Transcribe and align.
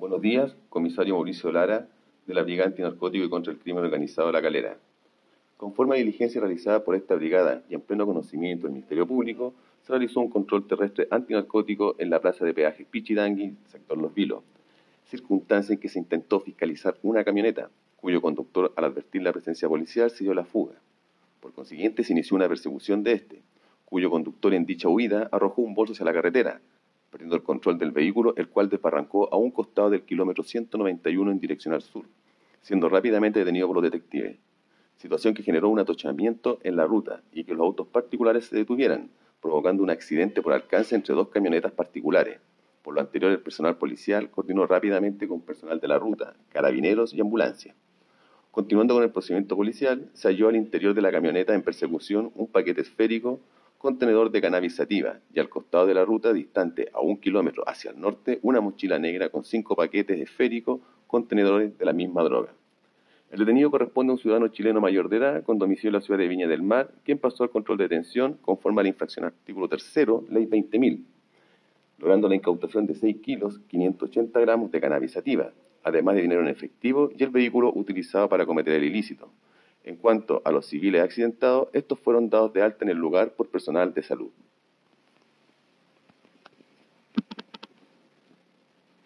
Buenos 0.00 0.22
días, 0.22 0.56
comisario 0.70 1.12
Mauricio 1.12 1.52
Lara, 1.52 1.86
de 2.26 2.32
la 2.32 2.42
Brigada 2.42 2.68
Antinarcótico 2.68 3.22
y 3.22 3.28
contra 3.28 3.52
el 3.52 3.58
Crimen 3.58 3.84
Organizado 3.84 4.28
de 4.28 4.32
La 4.32 4.40
Calera. 4.40 4.78
Conforme 5.58 5.92
a 5.92 5.96
la 5.96 5.98
diligencia 5.98 6.40
realizada 6.40 6.82
por 6.82 6.96
esta 6.96 7.16
brigada 7.16 7.62
y 7.68 7.74
en 7.74 7.82
pleno 7.82 8.06
conocimiento 8.06 8.62
del 8.62 8.72
Ministerio 8.72 9.06
Público, 9.06 9.52
se 9.82 9.92
realizó 9.92 10.20
un 10.20 10.30
control 10.30 10.66
terrestre 10.66 11.06
antinarcótico 11.10 11.96
en 11.98 12.08
la 12.08 12.18
plaza 12.18 12.46
de 12.46 12.54
peaje 12.54 12.86
Pichidangui, 12.90 13.58
sector 13.66 13.98
Los 13.98 14.14
Vilos, 14.14 14.42
circunstancia 15.04 15.74
en 15.74 15.80
que 15.80 15.90
se 15.90 15.98
intentó 15.98 16.40
fiscalizar 16.40 16.96
una 17.02 17.22
camioneta, 17.22 17.68
cuyo 17.96 18.22
conductor, 18.22 18.72
al 18.76 18.84
advertir 18.86 19.20
la 19.20 19.34
presencia 19.34 19.68
policial, 19.68 20.10
dio 20.18 20.32
la 20.32 20.46
fuga. 20.46 20.76
Por 21.40 21.52
consiguiente, 21.52 22.04
se 22.04 22.14
inició 22.14 22.36
una 22.36 22.48
persecución 22.48 23.02
de 23.02 23.12
este, 23.12 23.42
cuyo 23.84 24.08
conductor 24.08 24.54
en 24.54 24.64
dicha 24.64 24.88
huida 24.88 25.28
arrojó 25.30 25.60
un 25.60 25.74
bolso 25.74 25.92
hacia 25.92 26.06
la 26.06 26.14
carretera, 26.14 26.62
perdiendo 27.10 27.36
el 27.36 27.42
control 27.42 27.78
del 27.78 27.90
vehículo, 27.90 28.34
el 28.36 28.48
cual 28.48 28.68
desbarrancó 28.68 29.32
a 29.32 29.36
un 29.36 29.50
costado 29.50 29.90
del 29.90 30.02
kilómetro 30.02 30.44
191 30.44 31.30
en 31.30 31.40
dirección 31.40 31.74
al 31.74 31.82
sur, 31.82 32.04
siendo 32.62 32.88
rápidamente 32.88 33.40
detenido 33.40 33.66
por 33.66 33.76
los 33.76 33.84
detectives. 33.84 34.38
Situación 34.96 35.34
que 35.34 35.42
generó 35.42 35.68
un 35.68 35.78
atochamiento 35.78 36.58
en 36.62 36.76
la 36.76 36.86
ruta 36.86 37.22
y 37.32 37.44
que 37.44 37.54
los 37.54 37.62
autos 37.62 37.88
particulares 37.88 38.46
se 38.46 38.56
detuvieran, 38.56 39.10
provocando 39.40 39.82
un 39.82 39.90
accidente 39.90 40.42
por 40.42 40.52
alcance 40.52 40.94
entre 40.94 41.14
dos 41.14 41.28
camionetas 41.28 41.72
particulares. 41.72 42.38
Por 42.82 42.94
lo 42.94 43.00
anterior, 43.00 43.30
el 43.30 43.40
personal 43.40 43.76
policial 43.76 44.30
coordinó 44.30 44.66
rápidamente 44.66 45.26
con 45.26 45.40
personal 45.40 45.80
de 45.80 45.88
la 45.88 45.98
ruta, 45.98 46.34
carabineros 46.50 47.12
y 47.12 47.20
ambulancia. 47.20 47.74
Continuando 48.50 48.94
con 48.94 49.02
el 49.02 49.10
procedimiento 49.10 49.56
policial, 49.56 50.10
se 50.12 50.28
halló 50.28 50.48
al 50.48 50.56
interior 50.56 50.94
de 50.94 51.02
la 51.02 51.12
camioneta 51.12 51.54
en 51.54 51.62
persecución 51.62 52.32
un 52.34 52.46
paquete 52.46 52.80
esférico 52.80 53.40
contenedor 53.80 54.30
de 54.30 54.42
cannabis 54.42 54.76
sativa 54.76 55.20
y 55.32 55.40
al 55.40 55.48
costado 55.48 55.86
de 55.86 55.94
la 55.94 56.04
ruta, 56.04 56.34
distante 56.34 56.90
a 56.92 57.00
un 57.00 57.16
kilómetro 57.16 57.66
hacia 57.66 57.92
el 57.92 57.98
norte, 57.98 58.38
una 58.42 58.60
mochila 58.60 58.98
negra 58.98 59.30
con 59.30 59.42
cinco 59.42 59.74
paquetes 59.74 60.20
esféricos 60.20 60.82
contenedores 61.06 61.78
de 61.78 61.84
la 61.86 61.94
misma 61.94 62.22
droga. 62.22 62.52
El 63.30 63.38
detenido 63.38 63.70
corresponde 63.70 64.10
a 64.10 64.14
un 64.16 64.18
ciudadano 64.18 64.48
chileno 64.48 64.82
mayor 64.82 65.08
de 65.08 65.16
edad 65.16 65.42
con 65.44 65.58
domicilio 65.58 65.88
en 65.88 65.94
la 65.94 66.00
ciudad 66.02 66.18
de 66.18 66.28
Viña 66.28 66.46
del 66.46 66.62
Mar, 66.62 66.90
quien 67.04 67.16
pasó 67.16 67.42
al 67.42 67.48
control 67.48 67.78
de 67.78 67.84
detención 67.84 68.36
conforme 68.42 68.80
a 68.80 68.82
la 68.82 68.90
infracción 68.90 69.24
artículo 69.24 69.66
tercero, 69.66 70.26
ley 70.28 70.44
20.000, 70.44 71.02
logrando 72.00 72.28
la 72.28 72.34
incautación 72.34 72.86
de 72.86 72.94
6 72.94 73.16
kilos 73.22 73.60
580 73.68 74.38
gramos 74.40 74.70
de 74.70 74.78
cannabis 74.78 75.12
sativa, 75.12 75.52
además 75.84 76.16
de 76.16 76.20
dinero 76.20 76.42
en 76.42 76.48
efectivo 76.48 77.10
y 77.16 77.24
el 77.24 77.30
vehículo 77.30 77.72
utilizado 77.74 78.28
para 78.28 78.44
cometer 78.44 78.74
el 78.74 78.84
ilícito. 78.84 79.30
En 79.84 79.96
cuanto 79.96 80.42
a 80.44 80.52
los 80.52 80.66
civiles 80.66 81.02
accidentados, 81.02 81.68
estos 81.72 81.98
fueron 81.98 82.28
dados 82.28 82.52
de 82.52 82.62
alta 82.62 82.84
en 82.84 82.90
el 82.90 82.98
lugar 82.98 83.32
por 83.32 83.48
personal 83.48 83.94
de 83.94 84.02
salud. 84.02 84.30